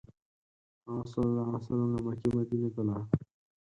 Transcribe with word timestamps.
هغه 0.85 1.03
ﷺ 1.11 1.89
له 1.93 1.99
مکې 2.05 2.29
مدینې 2.35 2.69
ته 2.75 2.81
لاړ. 2.87 3.01